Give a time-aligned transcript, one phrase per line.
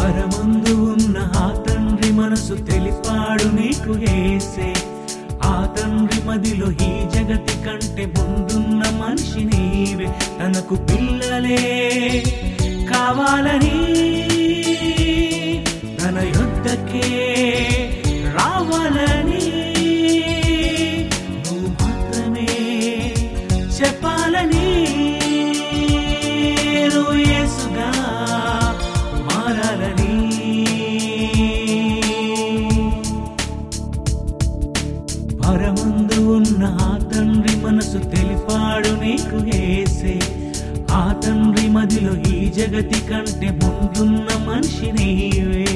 [0.00, 4.68] పరమందు ఉన్న ఆ తండ్రి మనసు తెలిపాడు నీకు ఏసే.
[5.44, 10.08] ఆ తండ్రి మదిలో ఈ జగతి కంటే ముందున్న మనిషి నీవే.
[10.38, 11.60] తనకు పిల్లలే
[12.92, 13.76] కావాలని
[16.00, 17.06] తన యుద్ధకే
[35.70, 40.14] పరముందు ఉన్న ఆ తండ్రి మనసు తెలిపాడు నీకు ఏసే.
[40.92, 45.66] ఆ తండ్రి మదిలో ఈ జగతి కంటే ముందున్న మనిషి నీవే.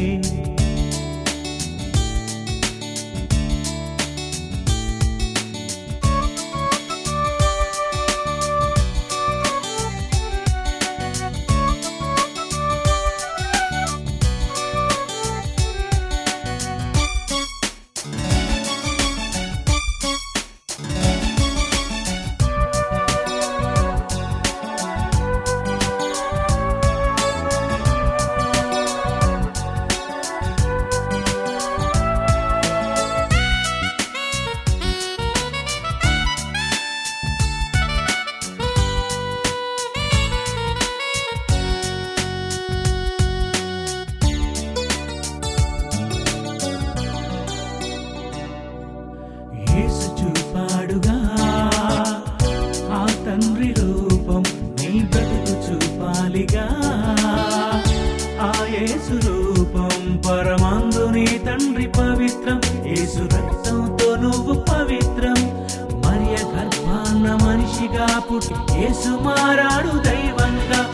[68.35, 70.87] పుట్టి యేసు మారాడు దైవంగా.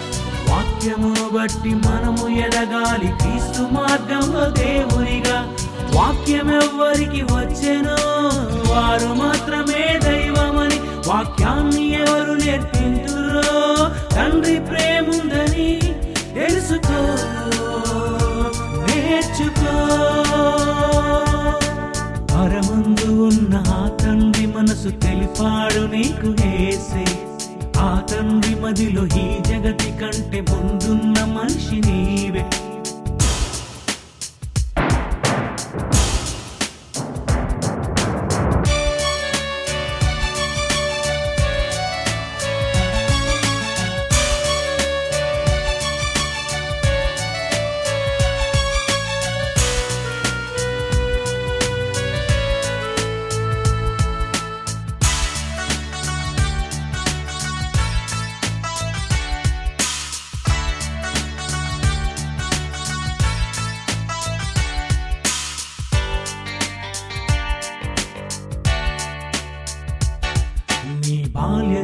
[0.51, 5.49] వాక్యమును బట్టి మనము ఎదగాలి క్రీస్తు మార్గంలో దేవునిగా.
[5.95, 7.97] వాక్యం ఎవ్వరికి వచ్చెనో
[8.73, 13.57] వారు మాత్రమే దైవమని వాక్యాన్ని ఎవరు నేర్పించురో
[14.15, 15.81] తండ్రి ప్రేముందని
[16.35, 17.01] తెలుసుకో
[18.87, 19.75] నేర్చుకో.
[22.35, 23.65] పరముందు ఉన్న
[24.03, 27.20] తండ్రి మనసు తెలిపాడు నీకు వేసే
[27.99, 32.45] తండ్రి మదిలో ఈ జగతి కంటే ముందున్న మనిషి నీవే.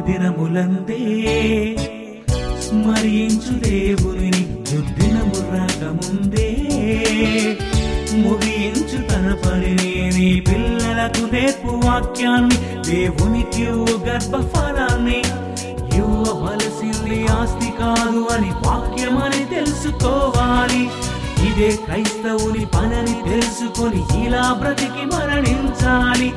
[0.07, 0.99] దినములందే
[2.59, 4.31] స్మరించు దేవుని
[4.71, 6.49] దుర్దినము రాకముందే.
[8.17, 12.57] ముగించు తన పనిని నీ పిల్లలకు నేర్పు వాక్యాన్ని
[12.91, 13.63] దేవునికి
[14.09, 15.19] గర్భఫలాన్ని.
[15.97, 20.83] ఇవ్వవలసింది ఆస్తి కాదు అని వాక్యమని తెలుసుకోవాలి.
[21.49, 26.33] ఇదే క్రైస్తవుని పనని తెలుసుకొని ఇలా బ్రతికి మరణించాలి.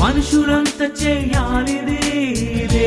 [0.00, 2.81] మనుషులంత చేయాలిదే.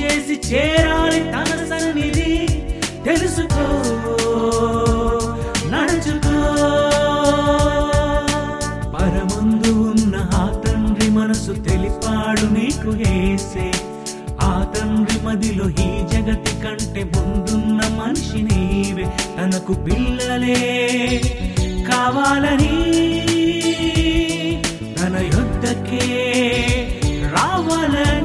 [0.00, 2.46] చేసి చేరాలి తన సన్నిధి.
[3.04, 3.64] తెలుసుకో
[5.70, 6.36] నడుచుకో.
[8.94, 13.72] పరమందు ఉన్న ఆ తండ్రి మనసు తెలిపాడు నీకు వేసే
[14.42, 19.06] ఆ తండ్రి మదిలో ఈ జగతి కంటే ముందున్న మనిషి నీవే.
[19.36, 20.60] తనకు పిల్లలే
[21.88, 22.74] కావాలని
[25.00, 26.06] తన యుద్ధకే
[27.34, 28.23] రావాలని